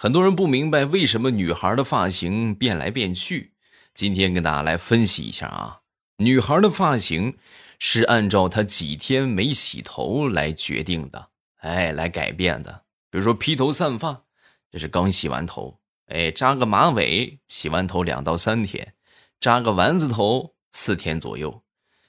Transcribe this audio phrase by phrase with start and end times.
[0.00, 3.54] 很多人不明白为什么女孩的发型变来变去。
[3.92, 5.80] 今天跟大家来分析一下啊，
[6.18, 7.36] 女孩的发型
[7.80, 12.84] 是按照她几天没洗头来决定的，哎，来改变的。
[13.10, 14.22] 比如说披头散发，
[14.70, 18.92] 这是刚洗完头；哎，扎个马尾，洗完头两到三天；
[19.40, 21.64] 扎个丸子头，四天左右。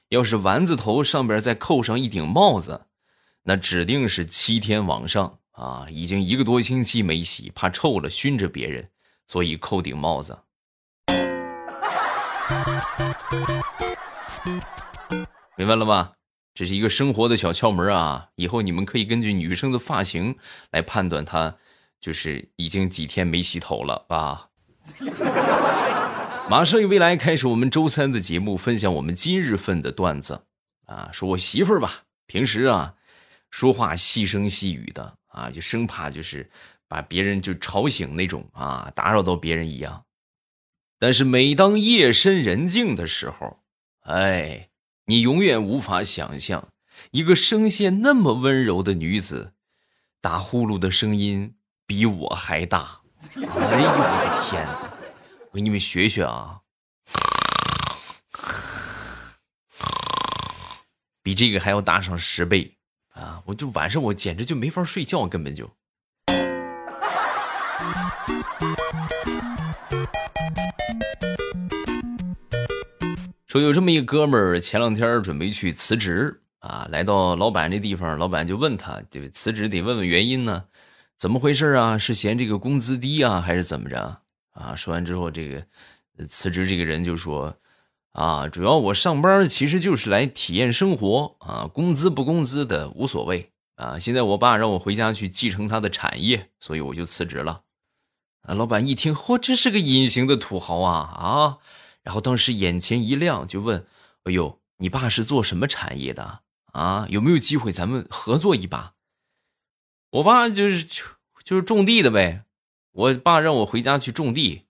[0.10, 2.86] 要是丸子头上边再扣上一顶帽子，
[3.46, 5.86] 那指定是七天往上啊！
[5.90, 8.90] 已经一个多星期没洗，怕臭了熏着别人，
[9.28, 10.40] 所以扣顶帽子。
[15.58, 16.14] 明白了吧？
[16.54, 18.30] 这是一个生活的小窍门啊！
[18.36, 20.38] 以后你们可以根据女生的发型
[20.72, 21.58] 来判断她
[22.00, 24.48] 就是已经几天没洗头了啊。
[26.50, 30.46] 马上与未来开始我们周三的节目，分享我们今日份的段子
[30.86, 31.10] 啊。
[31.12, 32.96] 说我媳妇儿吧，平时啊
[33.52, 36.50] 说话细声细语的啊，就生怕就是
[36.88, 40.06] 把别人就吵醒那种啊，打扰到别人一样。
[41.00, 43.64] 但是每当夜深人静的时候，
[44.02, 44.70] 哎，
[45.06, 46.70] 你永远无法想象
[47.12, 49.54] 一个声线那么温柔的女子，
[50.20, 51.56] 打呼噜的声音
[51.86, 53.02] 比我还大。
[53.22, 54.94] 哎呦我的天哪！
[55.52, 56.60] 我给你们学学啊，
[61.22, 62.78] 比这个还要大上十倍
[63.20, 63.42] 啊！
[63.46, 65.70] 我就晚上我简直就没法睡觉，根本就。
[73.46, 80.66] 说有这么一哥们儿，前两天准备去辞职啊，来到老板这地方，老板就问他，这个辞职得问问原因呢，
[81.18, 81.98] 怎么回事啊？
[81.98, 84.22] 是嫌这个工资低啊，还是怎么着？
[84.54, 85.66] 啊，说完之后，这个
[86.28, 87.56] 辞职这个人就说，
[88.14, 94.00] 啊，主要我上班其实就是来体验生活啊，工资不工资的无所谓啊。
[94.00, 97.62] 现在我爸让我回家去继承他的产业，所以我就辞职了。
[98.42, 101.58] 啊，老板一听，嚯，这是个隐形的土豪啊啊！
[102.02, 103.86] 然后当时眼前一亮，就问
[104.24, 106.40] ：“哎呦，你爸是做什么产业的
[106.72, 107.06] 啊？
[107.10, 108.94] 有没有机会咱们合作一把？”
[110.12, 111.04] 我爸就是就
[111.44, 112.46] 就是种地的呗。
[112.94, 114.64] 我爸让我回家去种地。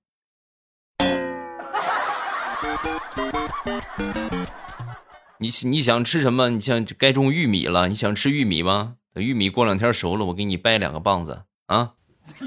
[5.41, 6.49] 你你想吃什么？
[6.49, 7.87] 你想该种玉米了？
[7.87, 8.95] 你想吃玉米吗？
[9.13, 11.93] 等玉米过两天熟了，我给你掰两个棒子啊。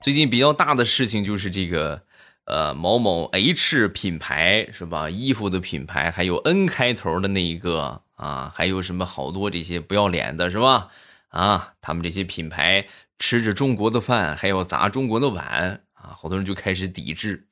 [0.00, 2.02] 最近比较大的事情就是这个，
[2.46, 5.10] 呃，某某 H 品牌是吧？
[5.10, 10.88] 衣服的品牌，还有 N 开头的那一个啊，还有什么好多这些不要脸的是吧？
[11.28, 12.86] 啊，他们这些品牌
[13.18, 17.48] 吃着中国的饭，还要砸中国的碗啊，好多人就开始抵制。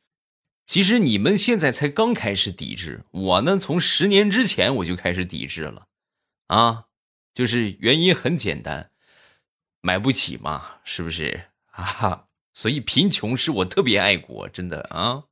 [0.64, 5.86] 其实你们现在才刚开始抵制，我呢，从十年之前我就开始抵制了，
[6.48, 6.84] 啊，
[7.34, 8.90] 就是原因很简单，
[9.80, 12.24] 买不起嘛，是不是 啊？
[12.52, 15.24] 所以贫穷是我特别爱国，真的啊。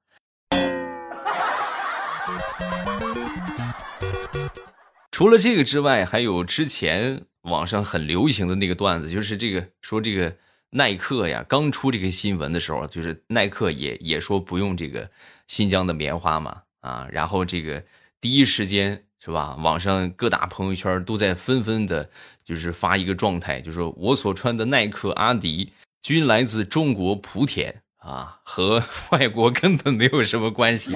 [5.11, 10.37] 除了这个之外，还有之前网上很流行的那个段子，就是这个说这个
[10.71, 15.10] 耐克呀，刚出这个新闻的时候，就是耐克也也说不用这个
[15.47, 17.82] 新疆的棉花嘛，啊，然后这个
[18.21, 22.10] 第一时间是吧，网上各大朋友圈都在纷纷的，
[22.44, 25.72] 就是发一个状态，就说我所穿的耐克、阿迪。
[26.03, 30.94] 均来自中国莆田啊，和外国根本没有什么关系。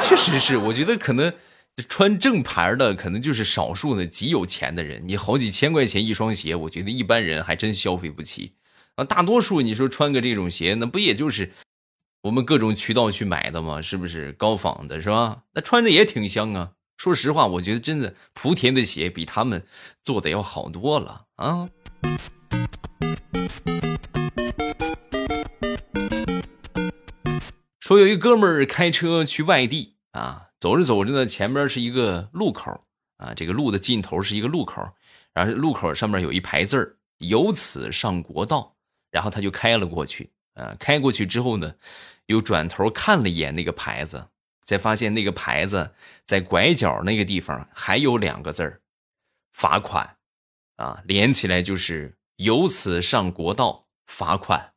[0.00, 1.32] 确实是，我觉得可能
[1.82, 5.02] 穿正牌的可能就是少数的极有钱的人。
[5.06, 8.54] 你好几千块钱一双鞋，我觉得一般人还真消费不起
[8.94, 9.04] 啊。
[9.04, 11.52] 大多数你说穿个这种鞋，那不也就是
[12.22, 13.82] 我们各种渠道去买的吗？
[13.82, 15.42] 是不是高仿的，是吧？
[15.54, 16.72] 那穿着也挺香啊。
[16.96, 19.66] 说实话，我觉得真的莆田的鞋比他们
[20.04, 21.68] 做的要好多了啊。
[27.80, 32.86] 说有一哥们儿开车去外地啊，走着走着呢，前面是一个路口
[33.18, 34.82] 啊，这个路的尽头是一个路口，
[35.34, 38.74] 然后路口上面有一排字儿“由此上国道”，
[39.12, 40.74] 然后他就开了过去啊。
[40.80, 41.74] 开过去之后呢，
[42.28, 44.26] 又转头看了一眼那个牌子，
[44.64, 45.94] 才发现那个牌子
[46.24, 48.80] 在拐角那个地方还有两个字儿
[49.52, 50.16] “罚款”，
[50.76, 54.72] 啊，连起来就是“由此上国道罚款”。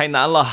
[0.00, 0.48] 太难了。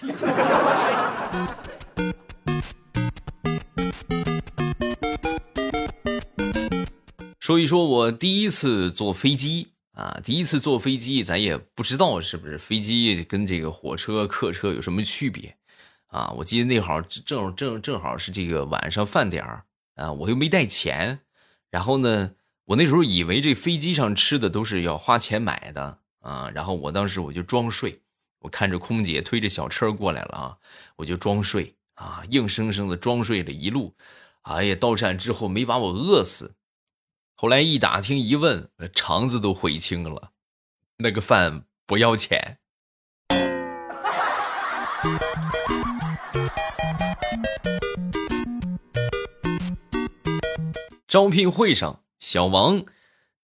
[7.40, 9.68] 说一说我第一次坐飞机。
[9.92, 15.56] 啊，第一次坐飞机，咱也不知道是不是飞机跟这个火车、客车有什么区别。
[16.08, 19.64] 啊，我记得那好正正正好是这个晚上饭点儿
[19.94, 21.20] 啊，我又没带钱，
[21.70, 22.32] 然后呢，
[22.66, 28.01] 我那时候以为这飞机上吃的都是要花钱买的啊，然后我当时我就装睡，
[28.42, 30.58] 我看着空姐推着小车过来了啊，
[30.96, 33.94] 我就装睡啊，硬生生的装睡了一路，
[34.42, 36.56] 哎呀，到站之后没把我饿死，
[37.34, 40.32] 后来一打听一问，肠子都悔青了，
[40.96, 42.58] 那个饭不要钱。
[51.06, 52.84] 招聘会上，小王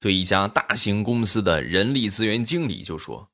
[0.00, 3.30] 对一家大型公司的人力资源经理就说：“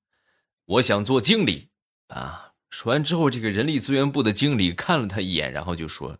[0.66, 1.68] 我想做经理。”
[2.08, 6.18] 啊，说完之后，这个人力资源部的经理看了他一眼，然后就说：“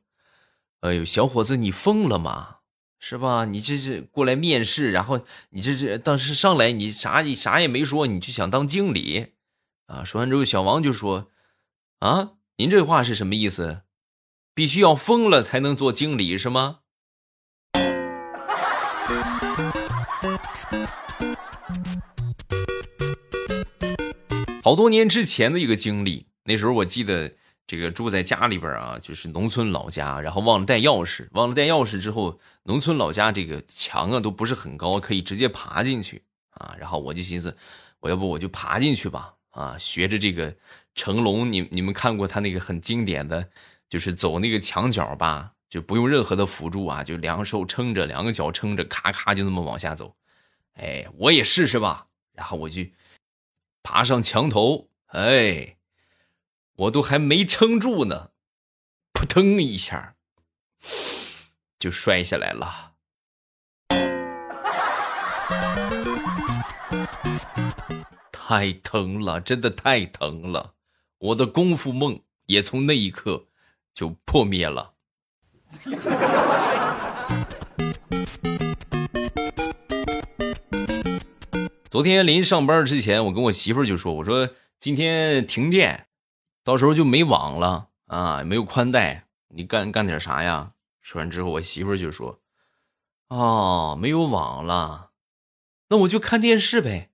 [0.81, 2.57] 哎呦，小伙子，你疯了吗？
[2.99, 3.45] 是吧？
[3.45, 9.35] 你这是过来面试，然后你这这当时上来你啥你啥也没说，你就想当经理？
[9.87, 11.31] 啊？”说完之后，小王就说
[12.01, 13.83] ：“啊，您这话是什么意思？
[14.55, 16.79] 必须要疯了才能做经理是吗？”
[24.65, 27.31] 好多年之前的一个经历，那时候我记得
[27.67, 36.23] 这个住在家里边啊，就是农村老家，然后忘了带钥匙，忘了带钥匙之后，农村老家这个墙啊都不是很高，可以直接爬进去
[36.53, 36.75] 啊。
[36.79, 37.55] 然后我就寻思，
[38.01, 40.57] 我要不我就爬进去吧啊，学着这个
[40.95, 43.47] 成龙，你你们看过他那个很经典的，
[43.91, 50.17] 就是走那个墙角吧，就不用任何的辅助啊，就两手撑着，两个脚撑着，咔咔就那么往下走。
[50.73, 52.81] 哎，我也试试吧，然后我就。
[53.85, 55.77] 爬上墙头，哎，
[56.75, 58.31] 我都还没撑住呢，
[59.13, 60.17] 扑腾一下
[61.79, 62.95] 就摔下来了，
[68.33, 70.73] 太疼了，真的太疼了，
[71.19, 73.49] 我的功夫梦也从那一刻
[73.93, 74.95] 就破灭了。
[81.95, 84.51] 昨天临上班之前，我跟我媳妇就说：“我说
[84.81, 86.09] 今天停电，
[86.65, 92.41] 到时候就没网了啊，没有宽带，你干干点啥呀？”说完之后，我媳妇就说
[93.31, 95.11] ：“哦，没有网了，
[95.89, 97.11] 那我就看电视呗。”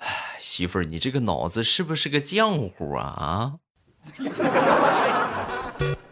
[0.00, 3.04] 哎，媳妇儿，你这个脑子是不是个浆糊啊？
[3.16, 3.54] 啊？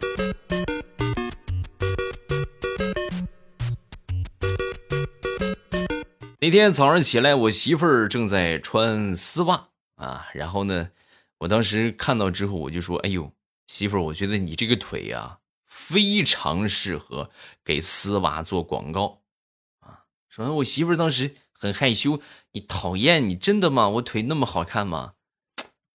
[6.43, 9.67] 那天早上起来，我媳妇儿正在穿丝袜
[9.97, 10.89] 啊，然后呢，
[11.37, 13.31] 我当时看到之后，我就说：“哎呦，
[13.67, 17.29] 媳妇儿，我觉得你这个腿呀，非常适合
[17.63, 19.21] 给丝袜做广告
[19.81, 22.19] 啊。”说完，我媳妇儿当时很害羞
[22.53, 23.29] ：“你讨厌？
[23.29, 23.87] 你真的吗？
[23.89, 25.13] 我腿那么好看吗？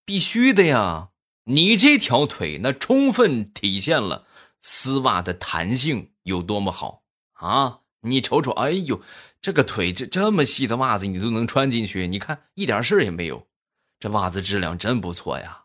[0.05, 1.09] 必须的呀！
[1.47, 4.29] 你这条腿那充分体现了
[4.61, 7.03] 丝袜的弹性有多么好
[7.33, 7.81] 啊！
[8.03, 9.01] 你瞅瞅，哎呦。”
[9.43, 13.47] 这个腿这这么细的袜子你都能穿进去，你看一点事儿也没有，
[14.01, 15.63] 这袜子质量真不错呀。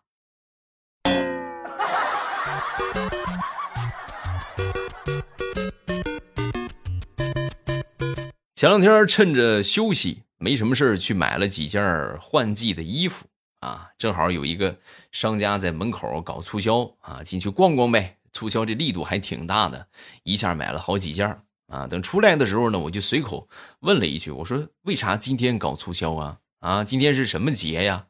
[8.54, 11.81] 前两天趁着休息没什么事儿，去买了几件
[12.22, 13.25] 换季的衣服
[13.62, 14.78] 啊，正好有一个
[15.12, 18.19] 商家在门口搞促销啊，进去逛逛呗。
[18.31, 19.88] 促销这力度还挺大的，
[20.21, 21.42] 一下买了好几件。
[21.71, 23.47] 啊，等出来的时候呢，我就随口
[23.80, 26.37] 问了一句：“我说为啥今天搞促销啊？
[26.59, 28.07] 啊，今天是什么节呀？”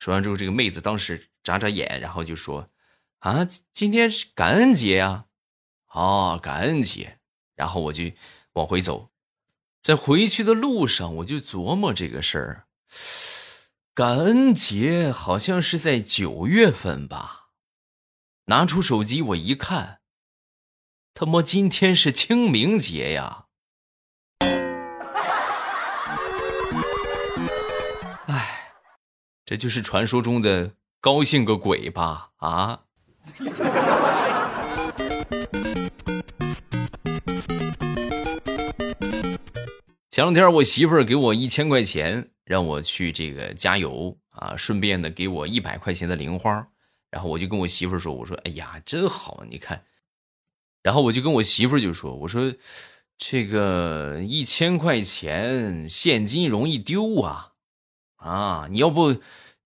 [0.00, 2.68] 说完之后，这个妹子当时眨眨眼，然后就说
[3.20, 5.26] ：“啊，今天是感恩节呀！”
[5.94, 7.18] 哦，感恩节。
[7.54, 8.10] 然后我就
[8.54, 9.10] 往回走，
[9.80, 12.66] 在回去的路上，我就琢磨这个事儿。
[13.94, 17.50] 感恩节好像是在九月份吧？
[18.46, 20.00] 拿出手机，我一看。
[21.16, 23.44] 他妈，今天是清明节呀！
[28.26, 28.72] 哎，
[29.46, 32.30] 这就是传说中的高兴个鬼吧？
[32.38, 32.80] 啊！
[40.10, 46.66] 前两天我媳妇儿给我一千块钱，让我去这个加油啊，顺便的给我一百块钱的零花，
[47.08, 49.80] 然后我就跟我媳妇儿说：“我说，哎呀，真好，你看。”
[50.84, 52.54] 然后我就跟我媳妇就说：“我说，
[53.16, 57.54] 这个一千块钱现金容易丢啊，
[58.16, 59.16] 啊，你要不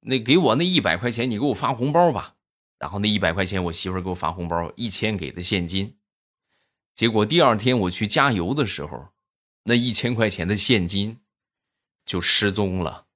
[0.02, 2.36] 那给我那一百块钱，你给我发红包吧。
[2.78, 5.96] 然后那一百块钱，我媳妇给我发红包，一千给的现金。
[6.94, 9.08] 结果第二天我去加油的时候，
[9.64, 11.18] 那一千块钱的现金
[12.06, 13.07] 就失踪了。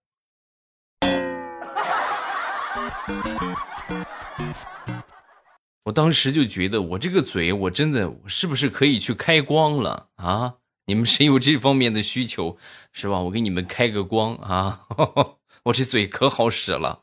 [5.84, 10.54] 我当时就觉得，我这个嘴，我真的是不是可以去开光了啊？
[10.86, 12.56] 你们谁有这方面的需求，
[12.92, 13.18] 是吧？
[13.18, 14.82] 我给你们开个光啊！
[15.64, 17.00] 我这嘴可好使了。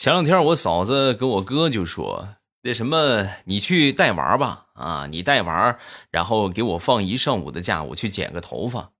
[0.00, 2.30] 前两天我嫂子跟我哥就说
[2.62, 5.78] ：“那什么，你去带娃吧，啊，你带娃，
[6.10, 8.90] 然后给我放一上午的假，我去剪个头发。”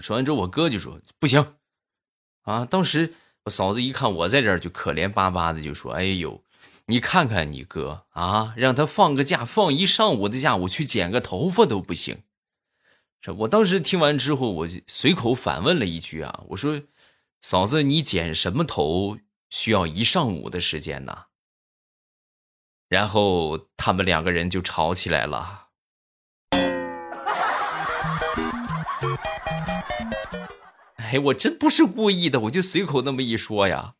[0.00, 1.54] 说完之后，我哥就说：“不行，
[2.42, 6.42] 啊！”当时我嫂子一看我在这儿，就可怜巴巴的就说：“哎呦，
[6.86, 12.22] 你看看你哥啊，让他放个假，放一上午的假，我去剪个头发都不行。”
[13.20, 16.80] 这我当时听完之后，我就随口反问了一句啊：“我说，
[17.40, 19.18] 嫂子，你剪什么头
[19.50, 21.26] 需要一上午的时间呢？”
[22.88, 25.61] 然后他们两个人就吵起来了。
[31.12, 33.92] 哎，我真不是故意的，我就随口那么一说呀。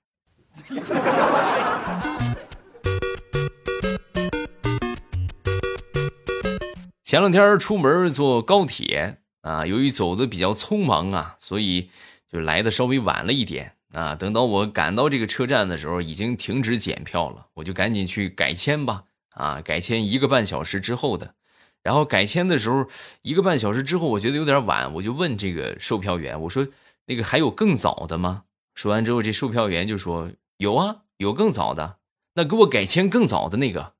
[7.04, 11.90] 前两天出门坐高铁啊，由于走的比较匆忙啊，所以
[12.32, 14.14] 就来的稍微晚了一点啊。
[14.14, 19.04] 等到我赶到这个车站的时候，已经停止检票了，我就赶紧去改签吧。
[19.34, 21.34] 啊，改签一个半小时之后的，
[21.82, 22.86] 然后改签的时候
[23.20, 26.66] 一个半小时之后，我觉得有点晚，我就问这个售票员，我说。
[27.06, 28.44] 那个还有更早的吗？
[28.74, 31.98] 说完之后，这售票员就说：“有啊，有更早的。
[32.34, 33.94] 那给我改签更早的那个，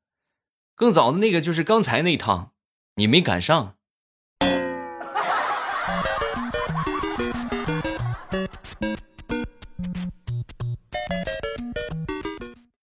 [0.77, 2.53] 更早的那个就是刚才那趟，
[2.95, 3.75] 你没赶上。”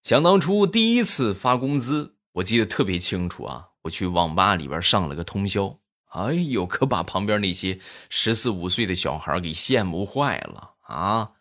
[0.03, 5.78] 想当初第一次发工资，我记得特别清楚啊，我去网吧里边上了个通宵。
[6.09, 11.31] 哎呦，可把旁边那些十四五岁的小孩给羡慕坏了啊！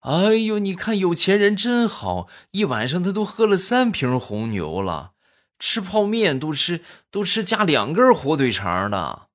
[0.00, 5.12] 哎呦，你看有钱人真好，一晚上他都喝了三瓶红牛了，
[5.60, 6.80] 吃泡面都吃
[7.12, 9.28] 都吃加两根火腿肠的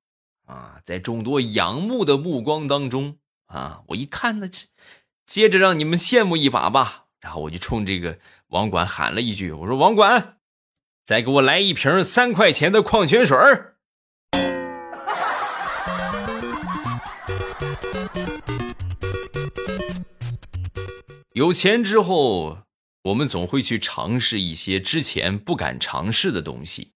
[0.47, 0.81] 啊！
[0.83, 4.50] 在众多仰慕的目光当中啊，我一看呢，
[5.25, 7.05] 接着让你们羡慕一把吧。
[7.21, 8.19] 然后我就冲这个
[8.50, 10.38] 网管喊了一句：“我说网管，
[11.05, 13.75] 再给我来一瓶三块钱的矿泉水儿。”
[21.38, 22.63] 有钱之后，
[23.03, 26.94] 我们总会去尝试一些之前不敢尝试的东西，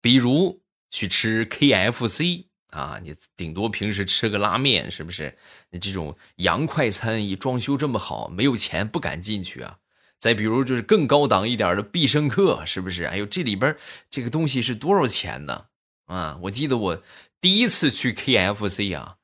[0.00, 5.36] 比如去吃 KFC 啊，你顶多平时吃个拉面，是不是？
[5.72, 9.78] 你这种洋快餐一装修这么好，没有钱不敢进去啊。
[10.20, 13.02] 再比如就是更高档一点的必胜客，是不是？
[13.06, 13.76] 哎呦，这里边
[14.08, 15.64] 这个东西是多少钱呢？
[16.06, 17.02] 啊，我记得我
[17.40, 19.16] 第一次去 KFC 啊，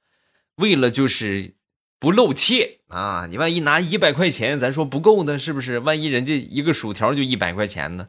[0.57, 1.55] 为了就是。
[1.99, 3.26] 不露怯啊！
[3.29, 5.79] 你万一拿一百块钱，咱说不够呢，是不是？
[5.79, 8.09] 万一人家一个薯条就一百块钱呢？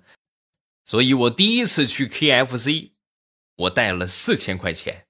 [0.84, 2.92] 所以我第一次去 KFC，
[3.56, 5.06] 我带了四千块钱，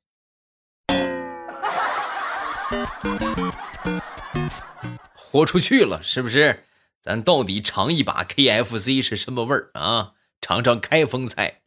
[5.16, 6.64] 豁出去了，是不是？
[7.02, 10.14] 咱到底尝一把 KFC 是什么味儿啊？
[10.40, 11.62] 尝尝开封菜。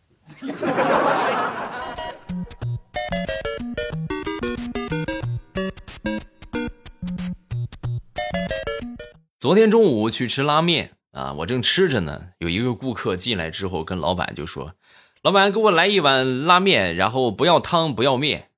[9.40, 14.74] 昨天中午去吃拉面啊，我正吃着呢，有一个顾客进来之后，跟老板就说
[15.24, 18.50] ：“老板，给我来一碗拉面，然后不要汤，不要面。”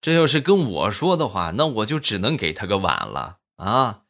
[0.00, 4.04] 这要是跟我说的话，那我就只能给他个碗了啊！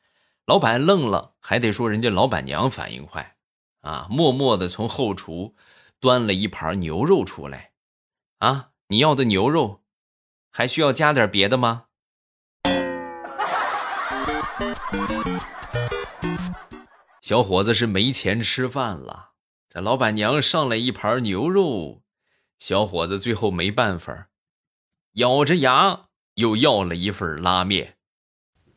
[0.47, 3.35] 老板愣了，还得说人家老板娘反应快
[3.81, 5.57] 啊，默默的从后厨
[5.99, 7.73] 端了一盘牛肉出来。
[8.39, 9.83] 啊，你要的牛肉，
[10.53, 11.87] 还需要加点别的吗？
[17.29, 19.33] 小伙子是没钱吃饭了，
[19.69, 22.01] 这老板娘上来一盘牛肉，
[22.59, 24.29] 小伙子最后没办法，
[25.17, 26.07] 咬着牙
[26.37, 27.99] 又要了一份拉面。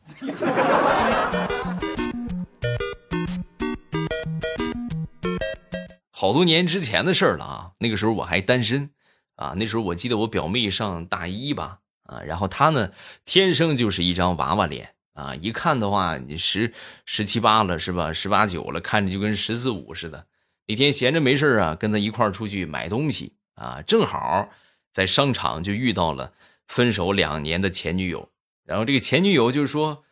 [6.12, 8.90] 好多年之前的事了啊，那个时候我还单身
[9.38, 12.92] 啊，那时候我记得我表妹上大一吧，啊，然后她呢
[13.24, 14.96] 天生就是一张娃娃脸。
[15.14, 16.74] 啊，一看的话，你十
[17.06, 18.14] 十七八了是吧？
[18.14, 20.28] 十八九了，看着就跟十四五似的。
[20.68, 24.50] 那天闲着没事啊，跟他一块出去买东西啊，正好
[24.94, 26.34] 在商场就遇到了
[26.68, 28.30] 分手两年的前女友。
[28.64, 30.06] 然后这个前女友就说：“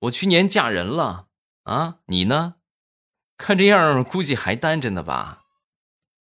[0.00, 1.28] 我去年嫁人了
[1.64, 2.54] 啊，你呢？
[3.36, 5.44] 看这样估计还单着呢吧？”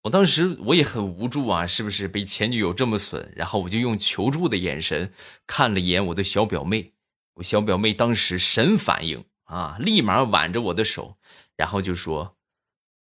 [0.02, 3.32] 我当时我也很无助啊，是不是被前女友这么损？
[3.36, 5.12] 然后我就用求助的眼神
[5.46, 6.94] 看了一眼我的小表妹，
[7.38, 11.18] 我小表妹当时神反应啊，立马挽着我的手，
[11.56, 12.36] 然后就说：“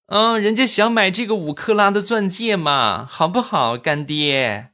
[0.07, 4.73] 嗯，人家想买这个五克拉的钻戒嘛，好不好，干爹？”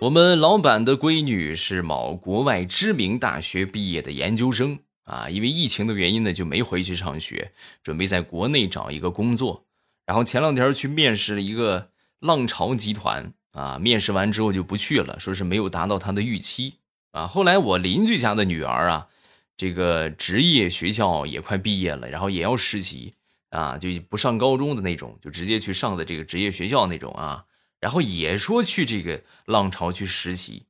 [0.00, 9.65] 我们老板的闺女是某国外知名大学毕业的研究生啊，因为疫情的原因呢，就没回去上学，准备在国内找一个工作。
[10.06, 16.74] 然后前两天去面试了一个浪潮集团啊，面试完之后就不去了，说是没有达到他的预期
[17.10, 17.26] 啊。
[17.26, 19.08] 后来我邻居家的女儿啊，
[19.56, 23.14] 这个职业学校也快毕业了，然后也要实习
[23.50, 27.44] 啊，就不上高中的那种，就直接去上的这个职业学校那种啊。
[27.78, 30.64] 然后也说去这个浪潮去实习，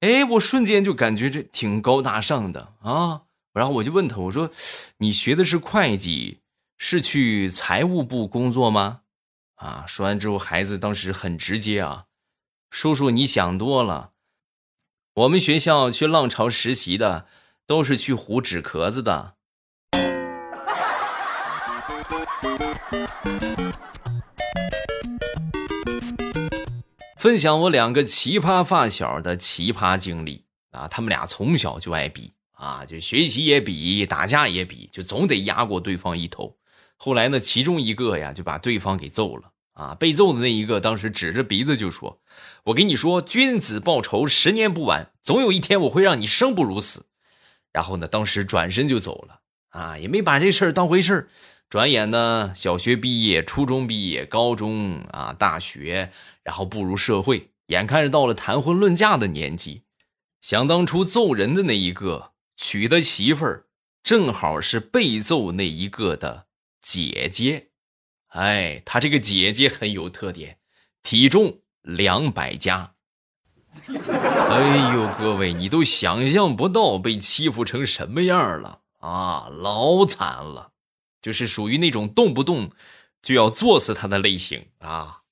[0.00, 3.22] 哎，我瞬间就感觉这挺高大上的啊。
[3.54, 4.50] 然后我就问他，我说
[4.98, 6.38] ：“你学的是会计，
[6.78, 9.00] 是去财务部工作吗？”
[9.56, 12.04] 啊，说完之后，孩子当时很直接啊
[12.70, 14.12] ：“叔叔，你想多了，
[15.14, 17.26] 我们学校去浪潮实习的
[17.66, 19.34] 都是去糊纸壳子的。”
[27.16, 30.86] 分享我两个奇葩发小的奇葩经历啊！
[30.86, 36.56] 他们俩从小就爱比啊，就学习也比，打架也比，就总得压过对方一头。
[36.98, 39.94] 后来呢，其中一个呀就把对方给揍了啊！
[39.94, 42.20] 被揍的那一个当时指着鼻子就说
[42.64, 47.06] ：“我跟你说，君子报仇，十年不晚，总有一天我会让你生不如死。”
[47.72, 49.40] 然后呢，当时转身就走了
[49.70, 51.28] 啊，也没把这事儿当回事儿。
[51.70, 56.10] 转眼呢，小学毕业，初中毕业，高中啊，大学。
[56.42, 59.82] 然后步入社会，眼看着到了谈婚论嫁的年纪，
[60.40, 63.66] 想当初揍人的那一个娶的媳妇儿，
[64.02, 66.46] 正好是被揍那一个的
[66.80, 67.70] 姐姐。
[68.28, 70.58] 哎，他这个姐姐很有特点，
[71.02, 72.94] 体重两百加。
[73.88, 79.48] 哎呦，各位，你都想象不到被欺负成什么样了啊！
[79.50, 80.72] 老惨了，
[81.22, 82.70] 就是属于那种动不动
[83.22, 85.22] 就要作死他的类型啊。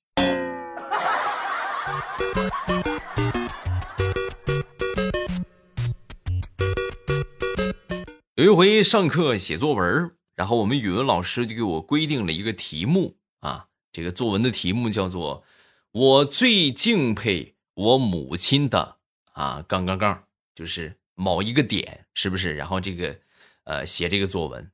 [8.35, 15.43] 有一回上课写作文，然后我们语文老师就给我规定了一个题目啊，这个作文的题目叫做
[15.93, 18.99] “我最敬佩我母亲的
[19.33, 22.55] 啊杠杠杠”，就是某一个点，是不是？
[22.55, 23.19] 然后这个
[23.65, 24.71] 呃写这个作文，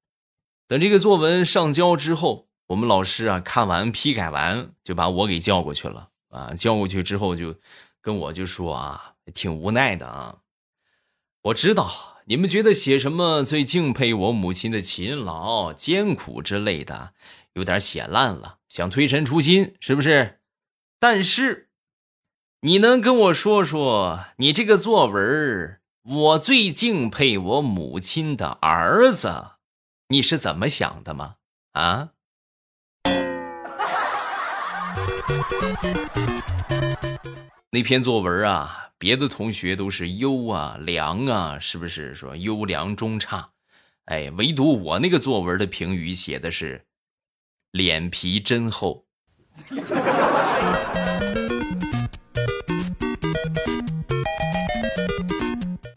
[0.67, 7.55] 等这个作文上交之后，我们老师啊看完批改完，就把我给叫过去了啊，叫过去之后就
[8.01, 10.39] 跟我就说啊，挺无奈的啊，
[11.43, 12.12] 我知道。
[12.27, 17.15] 你们觉得写什么最敬佩我母亲的勤劳、艰苦之类的，
[17.55, 20.39] 有点写烂了，想推陈出新，是不是？
[21.01, 21.69] 但是，
[22.61, 29.55] 你能跟我说说你这个作文我最敬佩我母亲的儿子，
[30.09, 31.35] 你是怎么想的吗？
[31.73, 32.11] 啊？
[37.75, 38.91] 那篇作文啊。
[38.99, 43.51] 别的同学都是优啊、良啊，是不是说优良中差？
[44.05, 46.85] 哎，唯独我那个作文的评语写的是
[47.73, 49.07] 脸皮真厚。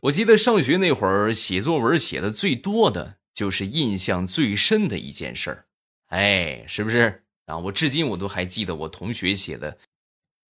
[0.02, 5.66] 我记得上学那会儿写作文写的最多的就是印象最深的一件事儿，
[6.08, 7.58] 哎，是不是啊？
[7.58, 9.78] 我至今我都还记得我同学写的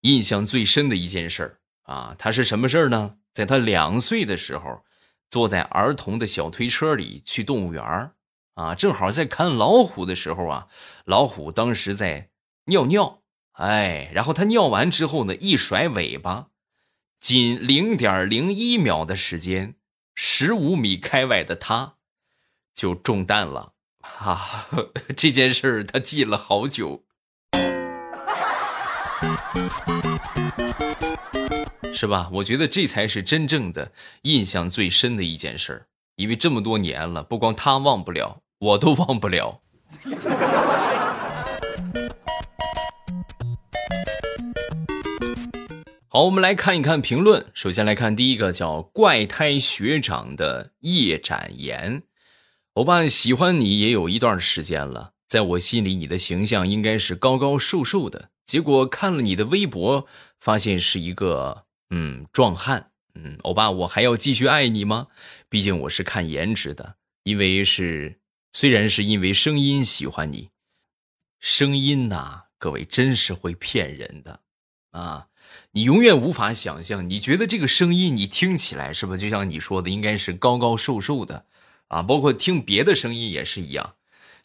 [0.05, 1.59] 印象最深的一件事儿。
[1.83, 3.17] 啊，他是什么事儿呢？
[3.33, 4.83] 在他两岁的时候，
[5.29, 8.11] 坐在儿童的小推车里去动物园
[8.55, 10.67] 啊，正好在看老虎的时候啊，
[11.05, 12.29] 老虎当时在
[12.65, 13.21] 尿尿，
[13.53, 16.47] 哎，然后他尿完之后呢，一甩尾巴，
[17.19, 19.75] 仅零点零一秒的时间，
[20.15, 21.97] 十五米开外的他，
[22.73, 23.73] 就中弹了
[24.19, 24.67] 啊！
[25.15, 27.04] 这件事儿他记了好久。
[31.93, 32.29] 是吧？
[32.33, 33.91] 我觉得这才是真正的
[34.23, 35.87] 印象最深的一件事儿，
[36.17, 39.61] 因为这么多年了，不光他忘不了，我都忘不了。
[46.07, 47.45] 好，我们来看一看评论。
[47.53, 52.03] 首先来看第一个，叫怪胎学长的叶展言。
[52.73, 60.07] 欧巴喜欢你也有一段时间了，在我心里，你的形象应该是高高瘦瘦的，结果看了你的微博，
[60.39, 61.65] 发现是一个。
[61.91, 65.07] 嗯，壮汉嗯，欧巴，我还要继续爱你吗？
[65.47, 68.19] 毕竟我是看颜值的，因为是
[68.53, 70.49] 虽然是因为声音喜欢你，
[71.39, 74.41] 声音呐，各位真是会骗人的
[74.91, 75.27] 啊！
[75.71, 81.45] 你永远无法想象，你觉得这个声音你听起来是不是就像你说的，应该是高高瘦瘦的
[81.89, 82.01] 啊？
[82.01, 83.95] 包括听别的声音也是一样，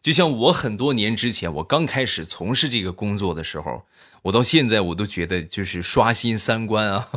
[0.03, 3.85] 就像我很多年之前我刚开始从事这个工作的时候。
[4.25, 7.09] 我到现在我都觉得就是刷新三观啊！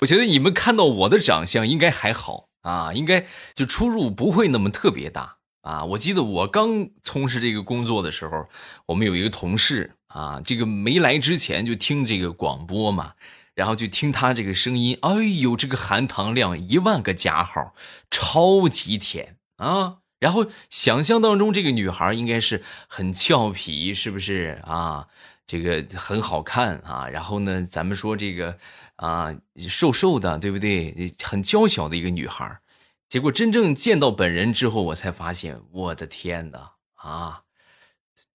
[0.00, 5.84] 我觉得你们看到我的长相应该还好啊，应该就出入不会那么特别大啊。
[5.84, 8.48] 我记得我刚从事这个工作的时候，
[8.86, 13.12] 我们有一个同事啊，这个没来之前就听这个广播嘛，
[13.54, 17.76] 然后就听他这个声音，哎呦，这个含糖量一万个加号，
[18.10, 19.98] 超级甜啊！
[20.22, 25.08] 然后想象当中这个女孩应该是很俏皮，是不是啊？
[25.48, 28.56] 这个很好看啊，然后呢，咱们说这个
[28.94, 29.34] 啊，
[29.68, 31.12] 瘦瘦的，对不对？
[31.24, 32.60] 很娇小的一个女孩
[33.08, 37.40] 结果真正见到本人之后，我才发现，我的天哪啊！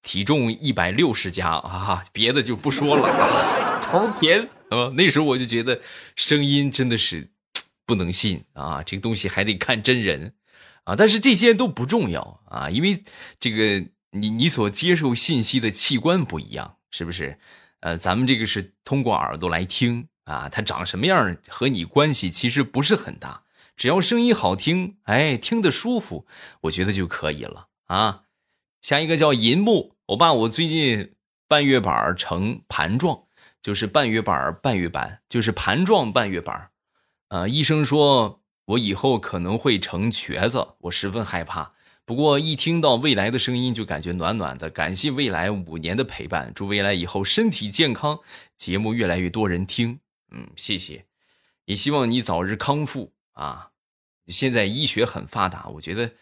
[0.01, 4.91] 体重一百六十加啊，别的就不说了， 超甜啊！
[4.97, 5.79] 那时候我就觉得
[6.17, 7.29] 声音真的是
[7.85, 10.33] 不能信啊，这个东西还得看真人
[10.87, 10.95] 啊。
[10.95, 13.03] 但是这些都不重要啊，因为
[13.39, 16.73] 这个你你所接受信息的器官不一样。
[16.89, 17.37] 是不是？
[17.81, 23.43] 呃，咱们这个是通过耳朵来听啊，它长什么样和你关系其实不是很大，
[23.75, 26.25] 只要声音好听，哎，听得舒服，
[26.61, 28.21] 我觉得就可以了啊。
[28.81, 31.13] 下一个叫银幕，我爸，我最近
[31.45, 33.25] 半月板成盘状，
[33.61, 36.69] 就是半月板半月板，就是盘状半月板，
[37.27, 41.73] 啊，医生说我以后可能会成瘸子，我十分害怕。
[42.05, 48.19] 不过一听到未来的声音就感觉暖暖的，感谢未来五年的陪伴，祝未来以后身体健康，
[48.57, 49.99] 节目越来越多人听。
[50.31, 51.05] 嗯，谢谢，
[51.65, 53.71] 也希望你早日康复啊！
[54.27, 56.13] 现在医学很发达，我觉得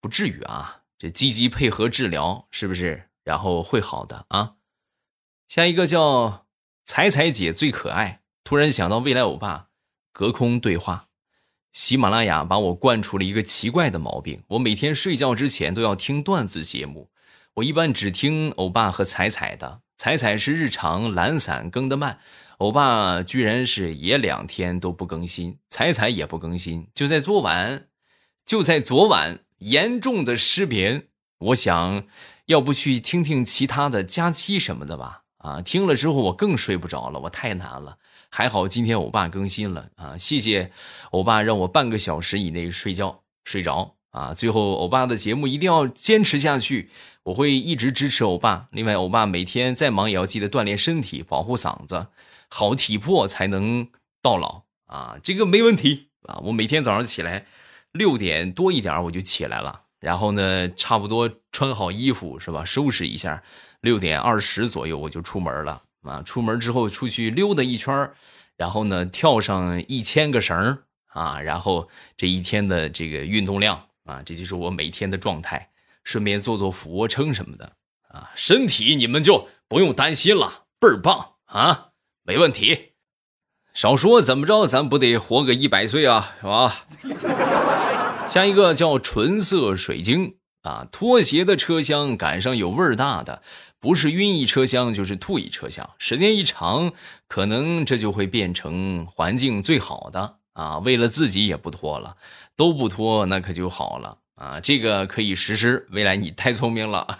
[0.00, 3.08] 不至于啊，这积极配合治疗是不是？
[3.24, 4.56] 然后会好的啊。
[5.48, 6.46] 下一个叫
[6.84, 9.68] 彩彩姐最可爱，突然想到未来欧巴，
[10.12, 11.08] 隔空对话。
[11.76, 17.10] 喜马拉雅把我惯出了一个奇怪的毛病，我每天睡觉之前都要听段子节目。
[17.56, 22.18] 我一般只听欧巴和彩彩的，彩彩是日常懒散更的慢，
[22.56, 26.88] 欧巴居然是也两天都不更新，彩彩也不更新。
[26.94, 27.88] 就在昨晚，
[28.46, 31.08] 就在昨晚，严重的失眠。
[31.40, 32.06] 我想
[32.46, 35.24] 要不去听听其他的佳期什么的吧？
[35.36, 37.98] 啊，听了之后我更睡不着了，我太难了。
[38.36, 40.18] 还好今天欧巴更新了啊！
[40.18, 40.70] 谢谢
[41.10, 44.34] 欧巴让我半个小时以内睡觉睡着啊！
[44.34, 46.90] 最后欧巴的节目一定要坚持下去，
[47.22, 48.68] 我会一直支持欧巴。
[48.72, 52.08] 另外，欧巴每天再忙也要记得锻炼身体，保护嗓子，
[52.50, 53.88] 好体魄才能
[54.20, 55.16] 到老啊！
[55.22, 56.38] 这个没问题啊！
[56.44, 57.46] 我每天早上起来
[57.92, 62.66] 六点多一点我就起来了，然后呢，差不多穿好衣服是吧？
[62.66, 63.42] 收拾一下，
[63.80, 65.84] 六点二十左右我就出门了。
[66.02, 68.08] 啊，出门之后出去溜达一圈
[68.56, 75.70] 然后呢跳上一千个绳啊，然后这一天的这个运动量啊，这就是我每天的状态。
[76.04, 77.72] 顺便做做俯卧撑什么的
[78.10, 81.88] 啊，身体你们就不用担心了，倍儿棒啊，
[82.22, 82.92] 没问题。
[83.74, 86.86] 少说怎么着，咱不得活个一百岁啊，是吧？
[88.28, 93.42] 下一个叫纯色水晶啊，拖鞋的车厢赶上有味儿大的。
[93.78, 96.92] 不是晕一车厢就是吐一车厢，时间一长，
[97.28, 100.78] 可能这就会变成环境最好的啊。
[100.78, 102.16] 为了自己也不拖了，
[102.56, 104.58] 都不拖，那可就好了啊。
[104.60, 105.86] 这个可以实施。
[105.90, 107.16] 未来你太聪明了，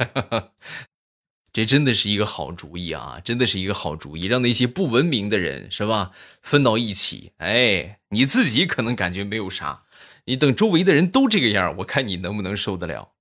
[1.53, 3.21] 这真的是一个好主意啊！
[3.23, 6.11] 真的是一个好主意，让那些不文明的人是吧
[6.43, 7.33] 分到一起。
[7.37, 9.85] 哎，你自己可能感觉没有啥，
[10.25, 13.13] 你等周围的人都这个样，我看你能不能受得了。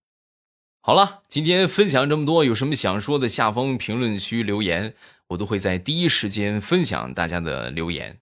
[0.87, 4.93] 好了，今天分享这么多，有什么想说的，下方评论区留言，
[5.29, 8.19] 我都会在第一时间分享大家的留言。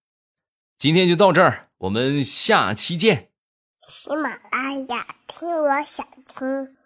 [0.78, 3.32] 今天就到这儿，我们下期见。
[3.86, 6.78] 喜马拉雅听，我想听。